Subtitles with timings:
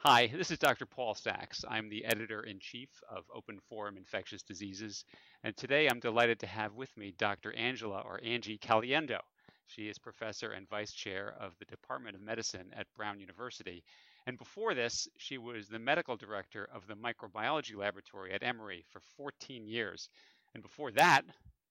[0.00, 0.84] Hi, this is Dr.
[0.84, 1.64] Paul Sax.
[1.66, 5.06] I'm the editor in chief of Open Forum Infectious Diseases,
[5.42, 7.54] and today I'm delighted to have with me Dr.
[7.54, 9.18] Angela or Angie Caliendo.
[9.66, 13.82] She is professor and vice chair of the Department of Medicine at Brown University.
[14.26, 19.00] And before this, she was the medical director of the microbiology laboratory at Emory for
[19.16, 20.10] 14 years.
[20.52, 21.22] And before that,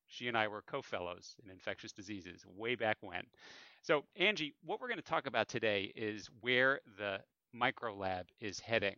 [0.08, 3.24] she and I were co fellows in infectious diseases way back when.
[3.84, 7.20] So, Angie, what we're going to talk about today is where the
[7.56, 8.96] microlab is heading.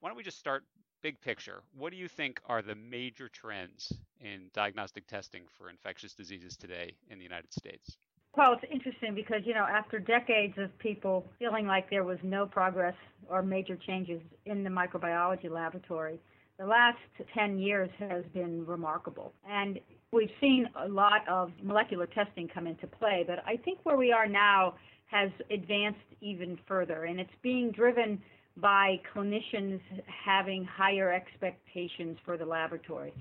[0.00, 0.64] Why don't we just start
[1.02, 1.62] big picture?
[1.76, 6.94] What do you think are the major trends in diagnostic testing for infectious diseases today
[7.08, 7.96] in the United States?
[8.36, 12.46] Well, it's interesting because, you know, after decades of people feeling like there was no
[12.46, 12.94] progress
[13.28, 16.20] or major changes in the microbiology laboratory,
[16.58, 16.98] the last
[17.34, 19.32] 10 years has been remarkable.
[19.48, 19.80] And
[20.12, 24.12] we've seen a lot of molecular testing come into play, but I think where we
[24.12, 24.74] are now
[25.06, 28.20] has advanced even further, and it's being driven
[28.56, 33.12] by clinicians having higher expectations for the laboratory.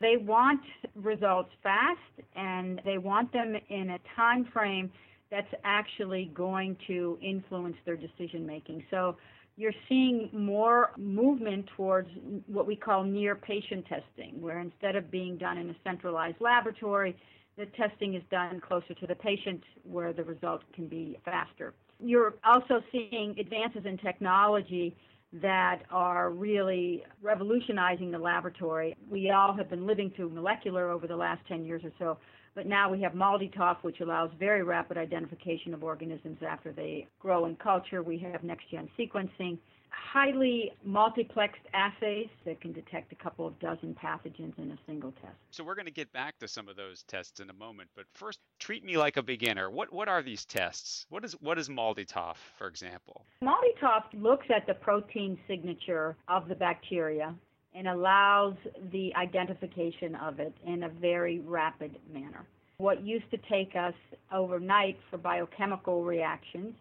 [0.00, 0.60] They want
[0.94, 1.98] results fast
[2.36, 4.90] and they want them in a time frame
[5.30, 8.84] that's actually going to influence their decision making.
[8.90, 9.16] So
[9.56, 12.08] you're seeing more movement towards
[12.46, 17.16] what we call near patient testing, where instead of being done in a centralized laboratory,
[17.56, 21.74] the testing is done closer to the patient where the result can be faster.
[22.00, 24.96] You're also seeing advances in technology
[25.32, 28.96] that are really revolutionizing the laboratory.
[29.10, 32.18] We all have been living through molecular over the last 10 years or so,
[32.54, 37.44] but now we have MALDI-TOF, which allows very rapid identification of organisms after they grow
[37.44, 38.02] in culture.
[38.02, 39.58] We have next-gen sequencing
[39.90, 45.36] highly multiplexed assays that can detect a couple of dozen pathogens in a single test.
[45.50, 48.06] So we're going to get back to some of those tests in a moment, but
[48.14, 49.70] first treat me like a beginner.
[49.70, 51.06] What what are these tests?
[51.10, 53.24] What is what is MALDI-TOF, for example?
[53.42, 57.34] MALDI-TOF looks at the protein signature of the bacteria
[57.74, 58.54] and allows
[58.92, 62.44] the identification of it in a very rapid manner.
[62.78, 63.94] What used to take us
[64.32, 66.74] overnight for biochemical reactions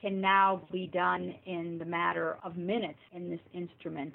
[0.00, 4.14] can now be done in the matter of minutes in this instrument.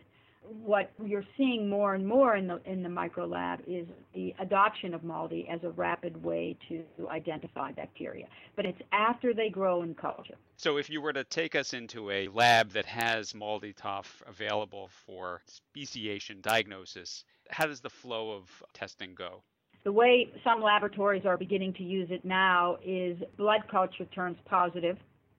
[0.66, 5.02] What you're seeing more and more in the in the microlab is the adoption of
[5.02, 8.28] MALDI as a rapid way to identify bacteria.
[8.58, 10.36] But it's after they grow in culture.
[10.58, 15.42] So if you were to take us into a lab that has MALDI-TOF available for
[15.48, 19.44] speciation diagnosis, how does the flow of testing go?
[19.86, 24.98] The way some laboratories are beginning to use it now is blood culture turns positive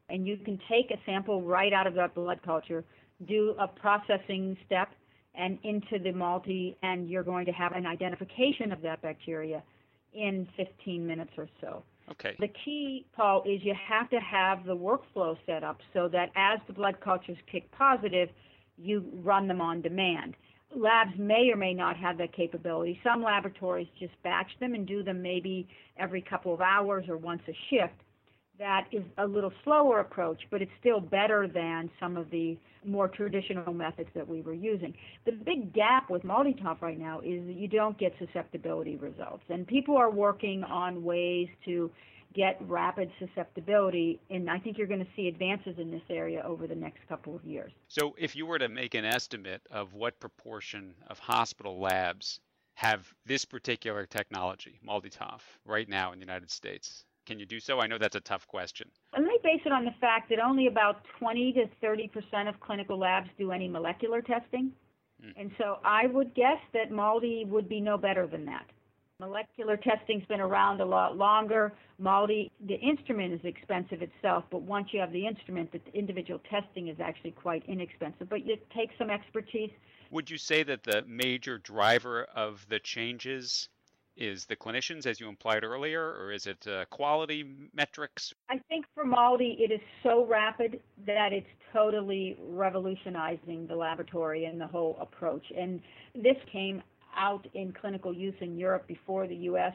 [0.09, 2.84] and you can take a sample right out of that blood culture,
[3.26, 4.91] do a processing step,
[5.34, 9.62] and into the MALDI, and you're going to have an identification of that bacteria
[10.12, 11.82] in 15 minutes or so.
[12.10, 12.37] Okay.
[12.38, 16.60] The key, Paul, is you have to have the workflow set up so that as
[16.66, 18.28] the blood cultures kick positive,
[18.76, 20.37] you run them on demand.
[20.76, 23.00] Labs may or may not have that capability.
[23.03, 27.43] Some laboratories just batch them and do them maybe every couple of hours or once
[27.48, 27.94] a shift
[28.59, 33.09] that is a little slower approach, but it's still better than some of the more
[33.09, 34.94] traditional methods that we were using.
[35.25, 39.66] The big gap with MALDI-TOF right now is that you don't get susceptibility results, and
[39.66, 41.91] people are working on ways to
[42.34, 46.66] get rapid susceptibility, and I think you're going to see advances in this area over
[46.66, 47.72] the next couple of years.
[47.88, 52.41] So, if you were to make an estimate of what proportion of hospital labs
[52.75, 57.80] have this particular technology, MALDI-TOF, right now in the United States, can you do so?
[57.80, 58.88] I know that's a tough question.
[59.12, 62.60] Let me base it on the fact that only about 20 to 30 percent of
[62.60, 64.72] clinical labs do any molecular testing.
[65.24, 65.32] Mm.
[65.36, 68.66] And so I would guess that MALDI would be no better than that.
[69.20, 71.72] Molecular testing's been around a lot longer.
[72.00, 76.88] MALDI, the instrument is expensive itself, but once you have the instrument, the individual testing
[76.88, 78.28] is actually quite inexpensive.
[78.28, 79.70] But it takes some expertise.
[80.10, 83.68] Would you say that the major driver of the changes
[84.16, 88.32] is the clinicians, as you implied earlier, or is it uh, quality metrics?
[88.48, 94.61] I think for MALDI, it is so rapid that it's totally revolutionizing the laboratory and
[94.61, 95.44] the whole approach.
[95.56, 95.81] And
[96.14, 96.82] this came
[97.16, 99.75] out in clinical use in Europe before the U.S.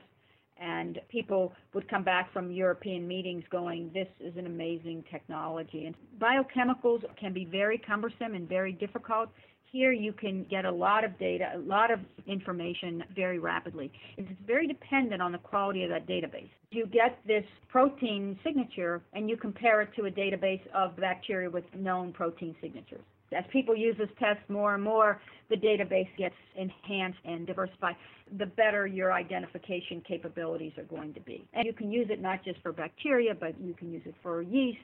[0.57, 5.85] And people would come back from European meetings going, This is an amazing technology.
[5.85, 9.29] And biochemicals can be very cumbersome and very difficult.
[9.71, 13.91] Here you can get a lot of data, a lot of information very rapidly.
[14.17, 16.49] It's very dependent on the quality of that database.
[16.71, 21.65] You get this protein signature and you compare it to a database of bacteria with
[21.75, 23.03] known protein signatures.
[23.31, 27.95] As people use this test more and more, the database gets enhanced and diversified.
[28.39, 31.47] The better your identification capabilities are going to be.
[31.53, 34.41] And you can use it not just for bacteria, but you can use it for
[34.41, 34.79] yeast,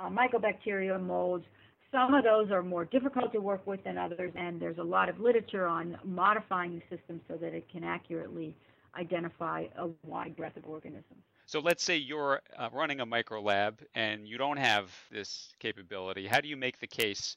[0.00, 1.44] uh, mycobacteria, molds,
[1.92, 5.08] Some of those are more difficult to work with than others, and there's a lot
[5.08, 8.54] of literature on modifying the system so that it can accurately
[8.96, 11.22] identify a wide breadth of organisms.
[11.46, 16.28] So let's say you're uh, running a micro lab and you don't have this capability.
[16.28, 17.36] How do you make the case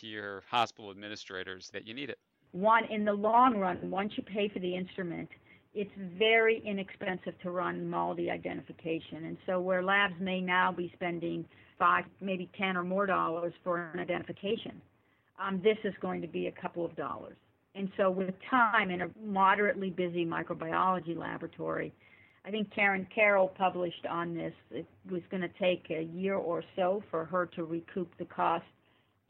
[0.00, 2.18] to your hospital administrators that you need it?
[2.50, 5.28] One, in the long run, once you pay for the instrument,
[5.72, 9.24] it's very inexpensive to run MALDI identification.
[9.24, 11.44] And so where labs may now be spending
[11.78, 14.80] five, maybe 10 or more dollars for an identification,
[15.42, 17.36] um, this is going to be a couple of dollars.
[17.74, 21.92] And so with time in a moderately busy microbiology laboratory,
[22.46, 24.52] I think Karen Carroll published on this.
[24.70, 28.64] It was going to take a year or so for her to recoup the cost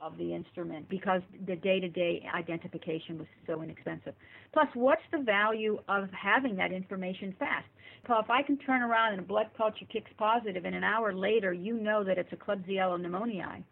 [0.00, 4.14] of the instrument because the day-to-day identification was so inexpensive.
[4.52, 7.66] Plus, what's the value of having that information fast?
[8.06, 11.14] So if I can turn around and a blood culture kicks positive and an hour
[11.14, 13.62] later you know that it's a Klebsiella pneumoniae,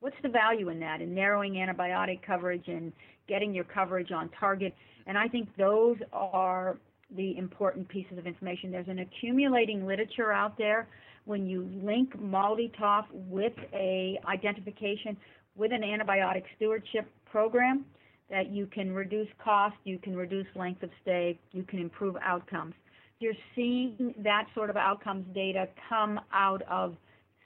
[0.00, 1.02] what's the value in that?
[1.02, 2.92] In narrowing antibiotic coverage and
[3.28, 4.74] getting your coverage on target?
[5.06, 6.78] And I think those are
[7.16, 8.70] the important pieces of information.
[8.70, 10.88] There's an accumulating literature out there
[11.24, 15.16] when you link MALDI-TOF with a identification
[15.58, 17.84] with an antibiotic stewardship program
[18.30, 22.74] that you can reduce cost, you can reduce length of stay, you can improve outcomes.
[23.20, 26.96] You're seeing that sort of outcomes data come out of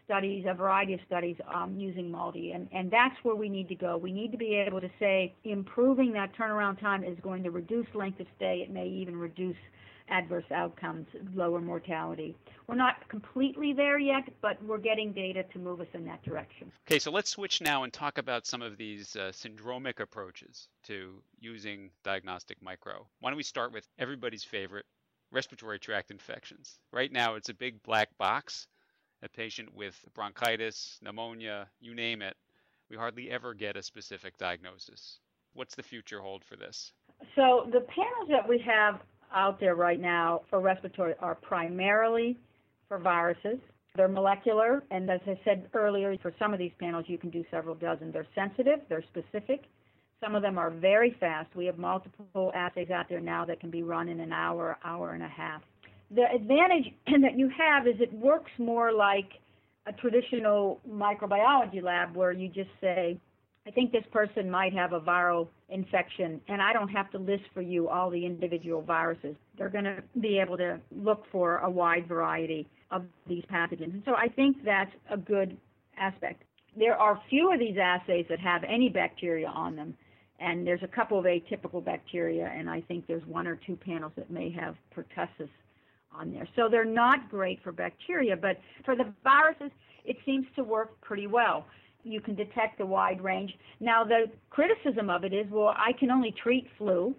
[0.04, 3.74] studies, a variety of studies um, using MALDI, and, and that's where we need to
[3.74, 3.96] go.
[3.96, 7.86] We need to be able to say improving that turnaround time is going to reduce
[7.94, 8.62] length of stay.
[8.66, 9.56] It may even reduce
[10.08, 12.36] adverse outcomes, lower mortality.
[12.66, 16.72] We're not completely there yet, but we're getting data to move us in that direction.
[16.86, 21.22] Okay, so let's switch now and talk about some of these uh, syndromic approaches to
[21.38, 23.06] using diagnostic micro.
[23.20, 24.86] Why don't we start with everybody's favorite
[25.30, 26.78] respiratory tract infections?
[26.92, 28.66] Right now, it's a big black box.
[29.24, 32.36] A patient with bronchitis, pneumonia, you name it,
[32.90, 35.20] we hardly ever get a specific diagnosis.
[35.54, 36.92] What's the future hold for this?
[37.36, 39.00] So the panels that we have
[39.34, 42.38] out there right now for respiratory are primarily
[42.88, 43.58] for viruses.
[43.94, 47.44] They're molecular, and as I said earlier, for some of these panels, you can do
[47.50, 48.10] several dozen.
[48.10, 49.64] They're sensitive, they're specific.
[50.22, 51.54] Some of them are very fast.
[51.54, 55.12] We have multiple assays out there now that can be run in an hour, hour
[55.12, 55.60] and a half.
[56.14, 59.28] The advantage that you have is it works more like
[59.86, 63.18] a traditional microbiology lab where you just say,
[63.66, 67.44] I think this person might have a viral infection, and I don't have to list
[67.54, 69.36] for you all the individual viruses.
[69.56, 73.94] They're going to be able to look for a wide variety of these pathogens.
[73.94, 75.56] And so I think that's a good
[75.96, 76.42] aspect.
[76.76, 79.94] There are few of these assays that have any bacteria on them,
[80.40, 84.12] and there's a couple of atypical bacteria, and I think there's one or two panels
[84.16, 85.48] that may have pertussis
[86.12, 86.48] on there.
[86.56, 89.70] So they're not great for bacteria, but for the viruses,
[90.04, 91.64] it seems to work pretty well
[92.04, 93.52] you can detect a wide range.
[93.80, 97.14] Now, the criticism of it is, well, I can only treat flu,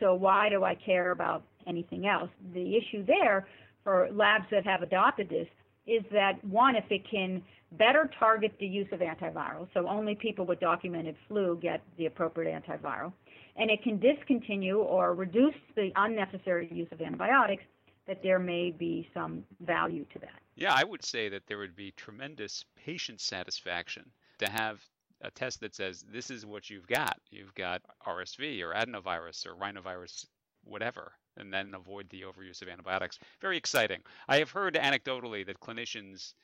[0.00, 2.30] so why do I care about anything else?
[2.52, 3.48] The issue there
[3.84, 5.48] for labs that have adopted this
[5.86, 7.42] is that one, if it can
[7.72, 12.62] better target the use of antivirals, so only people with documented flu get the appropriate
[12.62, 13.12] antiviral,
[13.56, 17.64] and it can discontinue or reduce the unnecessary use of antibiotics,
[18.06, 20.40] that there may be some value to that.
[20.54, 24.82] Yeah, I would say that there would be tremendous patient satisfaction to have
[25.22, 27.18] a test that says this is what you've got.
[27.30, 30.26] You've got RSV or adenovirus or rhinovirus,
[30.64, 33.18] whatever, and then avoid the overuse of antibiotics.
[33.40, 34.00] Very exciting.
[34.28, 36.34] I have heard anecdotally that clinicians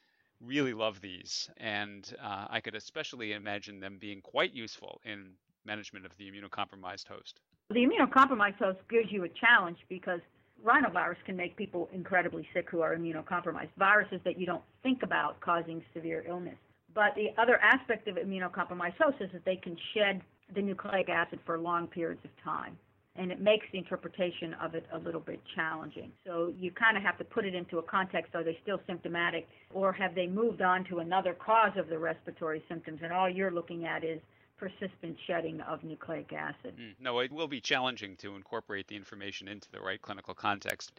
[0.41, 5.31] really love these, and uh, I could especially imagine them being quite useful in
[5.65, 7.41] management of the immunocompromised host.
[7.71, 10.21] The immunocompromised host gives you a challenge because
[10.63, 13.71] rhinovirus can make people incredibly sick who are immunocompromised.
[13.79, 16.57] Viruses that you don't think about causing severe illness.
[16.95, 20.23] But the other aspect of immunocompromised hosts is that they can shed
[20.55, 22.79] the nucleic acid for long periods of time.
[23.17, 26.11] And it makes the interpretation of it a little bit challenging.
[26.27, 28.35] So you kind of have to put it into a context.
[28.35, 32.65] Are they still symptomatic or have they moved on to another cause of the respiratory
[32.69, 33.01] symptoms?
[33.03, 34.21] And all you're looking at is
[34.57, 36.77] persistent shedding of nucleic acid.
[36.77, 40.99] Mm, no, it will be challenging to incorporate the information into the right clinical context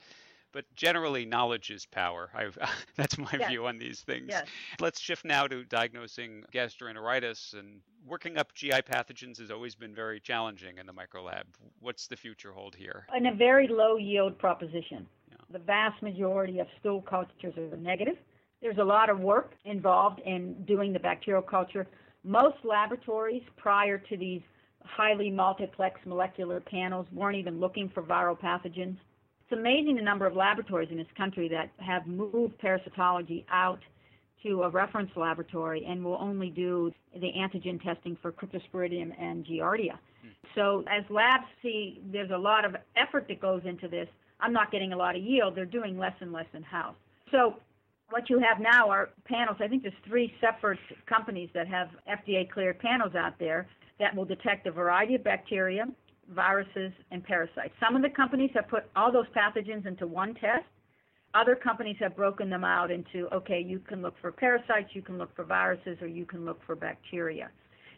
[0.56, 2.30] but generally knowledge is power.
[2.96, 3.50] that's my yes.
[3.50, 4.28] view on these things.
[4.30, 4.48] Yes.
[4.80, 10.20] Let's shift now to diagnosing gastroenteritis and working up GI pathogens has always been very
[10.20, 11.44] challenging in the microlab.
[11.82, 13.06] What's the future hold here?
[13.16, 15.06] In a very low yield proposition.
[15.30, 15.36] Yeah.
[15.52, 18.16] The vast majority of stool cultures are negative.
[18.62, 21.86] There's a lot of work involved in doing the bacterial culture.
[22.24, 24.42] Most laboratories prior to these
[24.84, 28.98] highly multiplex molecular panels weren't even looking for viral pathogens.
[29.48, 33.80] It's amazing the number of laboratories in this country that have moved parasitology out
[34.42, 39.98] to a reference laboratory and will only do the antigen testing for cryptosporidium and giardia.
[40.22, 40.30] Hmm.
[40.56, 44.08] So as labs see there's a lot of effort that goes into this,
[44.40, 45.56] I'm not getting a lot of yield.
[45.56, 46.96] They're doing less and less in house.
[47.32, 47.56] So
[48.10, 49.58] what you have now are panels.
[49.60, 53.68] I think there's three separate companies that have FDA cleared panels out there
[54.00, 55.86] that will detect a variety of bacteria,
[56.34, 57.74] viruses, and parasites.
[57.80, 60.66] Some of the companies have put all those pathogens into one test.
[61.34, 65.18] Other companies have broken them out into, okay, you can look for parasites, you can
[65.18, 67.50] look for viruses, or you can look for bacteria.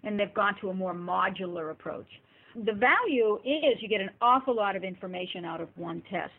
[0.04, 2.08] And they've gone to a more modular approach.
[2.56, 6.32] The value is you get an awful lot of information out of one test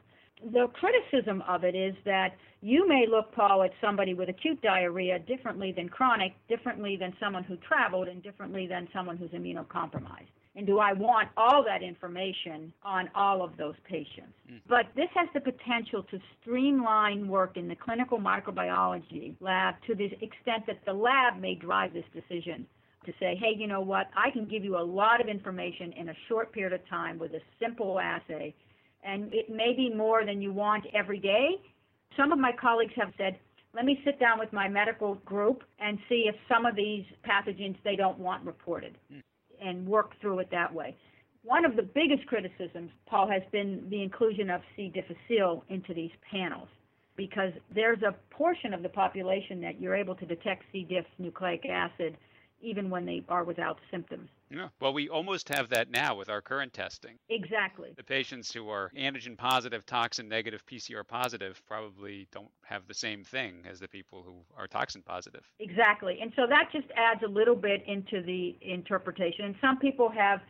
[0.53, 5.19] the criticism of it is that you may look, Paul, at somebody with acute diarrhea
[5.21, 10.31] differently than chronic, differently than someone who traveled, and differently than someone who's immunocompromised.
[10.59, 14.35] And do I want all that information on all of those patients?
[14.51, 14.61] Mm.
[14.69, 20.07] But this has the potential to streamline work in the clinical microbiology lab to the
[20.07, 22.67] extent that the lab may drive this decision
[23.07, 26.09] to say, hey, you know what, I can give you a lot of information in
[26.09, 28.53] a short period of time with a simple assay
[29.05, 31.51] and it may be more than you want every day.
[32.17, 33.39] Some of my colleagues have said,
[33.77, 37.77] let me sit down with my medical group and see if some of these pathogens
[37.85, 39.23] they don't want reported mm.
[39.63, 40.97] And work through it that way.
[41.43, 44.93] One of the biggest criticisms, Paul, has been the inclusion of C.
[44.93, 46.69] difficile into these panels
[47.17, 50.85] because there's a portion of the population that you're able to detect C.
[50.89, 52.17] diff nucleic acid
[52.61, 54.29] even when they are without symptoms.
[54.51, 54.69] Yeah.
[54.81, 57.19] Well, we almost have that now with our current testing.
[57.29, 57.91] Exactly.
[57.97, 63.25] The patients who are antigen positive, toxin negative, PCR positive probably don't have the same
[63.25, 65.49] thing as the people who are toxin positive.
[65.61, 66.19] Exactly.
[66.23, 69.45] And so that just adds a little bit into the interpretation.
[69.45, 70.41] And some people have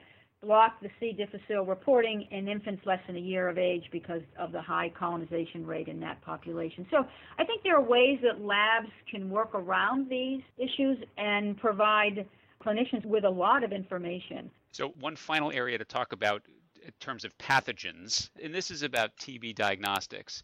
[0.43, 1.13] block the C.
[1.13, 5.67] difficile reporting in infants less than a year of age because of the high colonization
[5.67, 6.87] rate in that population.
[6.91, 7.05] So
[7.39, 12.27] I think there are ways that labs can work around these issues and provide
[12.65, 14.51] clinicians with a lot of information.
[14.73, 16.43] So one final area to talk about
[16.85, 20.43] in terms of pathogens, and this is about TB diagnostics.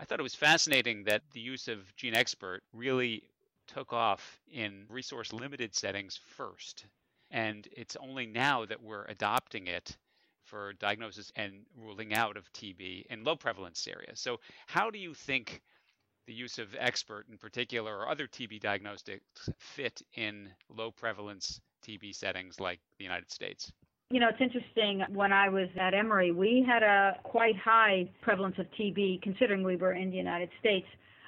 [0.00, 3.22] I thought it was fascinating that the use of GeneXpert really
[3.66, 6.86] took off in resource limited settings first.
[7.30, 9.96] And it's only now that we're adopting it
[10.44, 14.18] for diagnosis and ruling out of TB in low prevalence areas.
[14.20, 15.60] So, how do you think
[16.26, 22.14] the use of Xpert in particular or other TB diagnostics fit in low prevalence TB
[22.14, 23.72] settings like the United States?
[24.10, 25.04] You know, it's interesting.
[25.14, 29.76] When I was at Emory, we had a quite high prevalence of TB considering we
[29.76, 30.86] were in the United States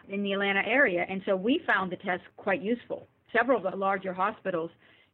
[0.09, 1.05] in the Atlanta area.
[1.09, 3.07] And so we found the test quite useful.
[3.37, 4.71] Several of the larger hospitals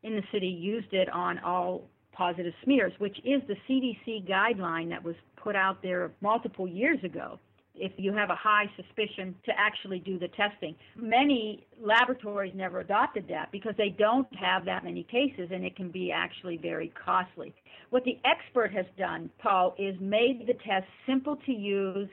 [0.07, 1.83] in the city used it on all
[2.13, 7.39] positive smears, which is the CDC guideline that was put out there multiple years ago.
[7.75, 13.27] If you have a high suspicion to actually do the testing, many laboratories never adopted
[13.29, 17.53] that because they don't have that many cases and it can be actually very costly.
[17.91, 22.09] What the Xpert has done, Paul, is made the test simple to use,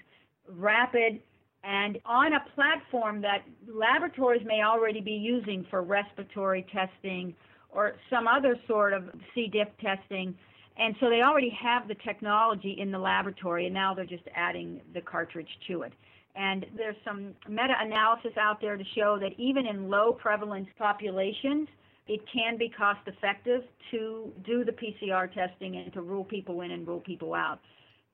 [0.50, 1.22] rapid,
[1.64, 7.34] and on a platform that laboratories may already be using for respiratory testing
[7.74, 9.48] or some other sort of C.
[9.48, 10.36] diff testing.
[10.78, 14.82] And so they already have the technology in the laboratory, and now they're just adding
[14.94, 15.94] the cartridge to it.
[16.36, 21.68] And there's some meta analysis out there to show that even in low prevalence populations,
[22.08, 23.62] it can be cost effective
[23.92, 27.60] to do the PCR testing and to rule people in and rule people out.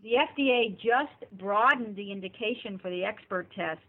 [0.04, 3.82] The FDA just broadened the indication for the Xpert test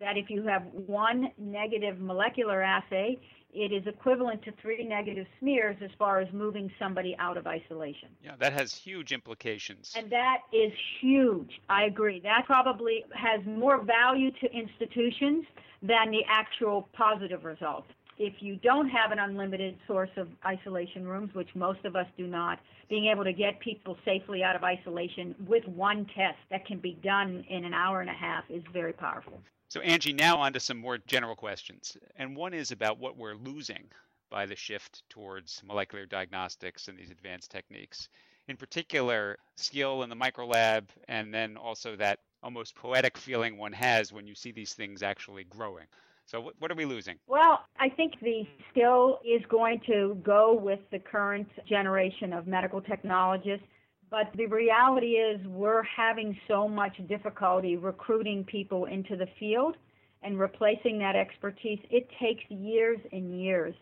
[0.00, 3.18] that if you have one negative molecular assay,
[3.52, 8.08] it is equivalent to three negative smears as far as moving somebody out of isolation.
[8.24, 9.92] Yeah, that has huge implications.
[9.96, 11.60] And that is huge.
[11.68, 12.20] I agree.
[12.20, 15.44] That probably has more value to institutions
[15.82, 17.84] than the actual positive result.
[18.18, 22.26] If you don't have an unlimited source of isolation rooms, which most of us do
[22.26, 26.78] not, being able to get people safely out of isolation with one test that can
[26.78, 29.40] be done in an hour and a half is very powerful.
[29.72, 31.96] So, Angie, now on to some more general questions.
[32.16, 33.84] And one is about what we're losing
[34.28, 38.10] by the shift towards molecular diagnostics and these advanced techniques.
[38.48, 44.12] In particular, skill in the microlab, and then also that almost poetic feeling one has
[44.12, 45.86] when you see these things actually growing.
[46.26, 47.16] So, what are we losing?
[47.26, 52.82] Well, I think the skill is going to go with the current generation of medical
[52.82, 53.66] technologists.
[54.12, 59.74] But the reality is, we're having so much difficulty recruiting people into the field
[60.22, 61.78] and replacing that expertise.
[61.90, 63.74] It takes years and years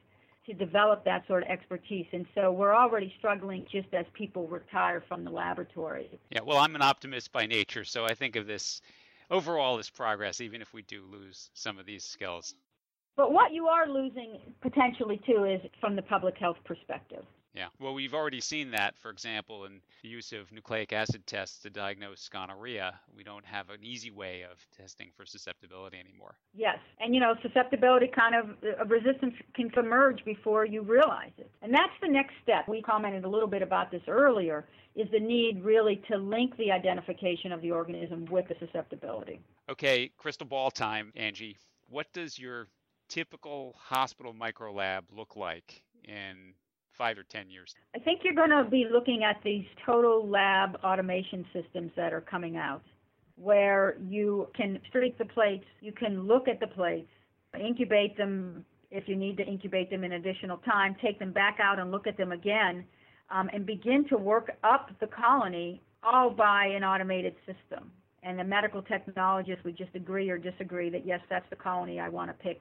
[0.47, 2.07] to develop that sort of expertise.
[2.13, 6.09] And so we're already struggling just as people retire from the laboratory.
[6.31, 8.83] Yeah, well, I'm an optimist by nature, so I think of this
[9.33, 12.55] overall as progress, even if we do lose some of these skills.
[13.17, 17.25] But what you are losing potentially too is from the public health perspective.
[17.55, 21.61] Yeah, well, we've already seen that, for example, in the use of nucleic acid tests
[21.63, 22.99] to diagnose gonorrhea.
[23.17, 26.37] We don't have an easy way of testing for susceptibility anymore.
[26.55, 31.51] Yes, and you know, susceptibility kind of uh, resistance can emerge before you realize it.
[31.63, 32.69] And that's the next step.
[32.69, 36.71] We commented a little bit about this earlier, is the need really to link the
[36.71, 39.41] identification of the organism with the susceptibility.
[39.69, 41.57] Okay, crystal ball time, Angie.
[41.89, 42.69] What does your
[43.09, 46.55] typical hospital microlab look like in
[47.01, 47.75] five or 10 years?
[47.97, 52.21] I think you're going to be looking at these total lab automation systems that are
[52.21, 52.83] coming out
[53.37, 57.09] where you can streak the plates, you can look at the plates,
[57.59, 61.79] incubate them if you need to incubate them in additional time, take them back out
[61.79, 62.85] and look at them again,
[63.31, 67.91] um, and begin to work up the colony all by an automated system.
[68.23, 72.11] And the medical technologists would just agree or disagree that yes, that's the colony I
[72.11, 72.61] want to pick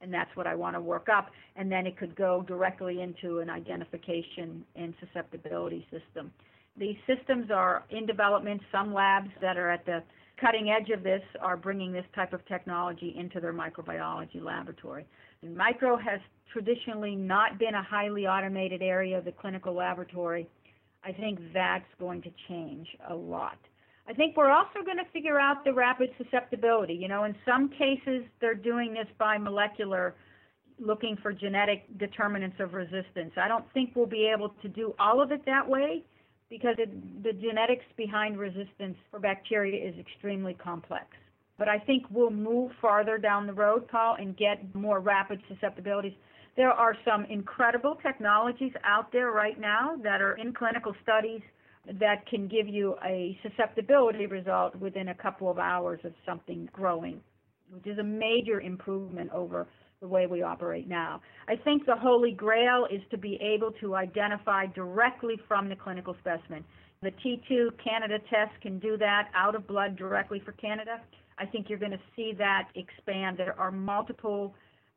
[0.00, 1.30] and that's what I want to work up.
[1.56, 6.32] And then it could go directly into an identification and susceptibility system.
[6.76, 8.62] These systems are in development.
[8.72, 10.02] Some labs that are at the
[10.40, 15.04] cutting edge of this are bringing this type of technology into their microbiology laboratory.
[15.42, 16.20] And micro has
[16.52, 20.48] traditionally not been a highly automated area of the clinical laboratory.
[21.04, 23.58] I think that's going to change a lot.
[24.08, 26.94] I think we're also going to figure out the rapid susceptibility.
[26.94, 30.14] You know, in some cases, they're doing this by molecular,
[30.78, 33.32] looking for genetic determinants of resistance.
[33.36, 36.04] I don't think we'll be able to do all of it that way
[36.48, 41.06] because it, the genetics behind resistance for bacteria is extremely complex.
[41.56, 46.14] But I think we'll move farther down the road, Paul, and get more rapid susceptibilities.
[46.56, 51.42] There are some incredible technologies out there right now that are in clinical studies
[51.86, 57.20] that can give you a susceptibility result within a couple of hours of something growing,
[57.70, 59.66] which is a major improvement over
[60.00, 61.20] the way we operate now.
[61.48, 66.16] I think the holy grail is to be able to identify directly from the clinical
[66.20, 66.64] specimen.
[67.02, 71.00] The T2 Candida test can do that out of blood directly for Candida.
[71.38, 73.38] I think you're going to see that expand.
[73.38, 74.54] There are multiple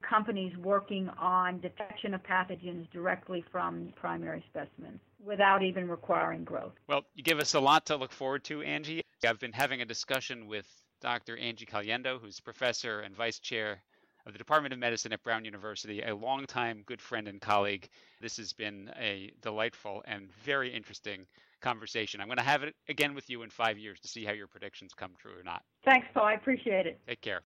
[0.08, 6.73] companies working on detection of pathogens directly from primary specimens without even requiring growth.
[6.88, 9.01] Well, you give us a lot to look forward to, Angie.
[9.25, 10.67] I've been having a discussion with
[11.01, 11.38] Dr.
[11.38, 13.81] Angie Caliendo, who's professor and vice chair
[14.25, 17.89] of the Department of Medicine at Brown University, a longtime good friend and colleague.
[18.21, 21.25] This has been a delightful and very interesting
[21.62, 22.21] conversation.
[22.21, 24.47] I'm going to have it again with you in five years to see how your
[24.47, 25.63] predictions come true or not.
[25.83, 26.25] Thanks, Paul.
[26.25, 26.99] I appreciate it.
[27.07, 27.41] Take care.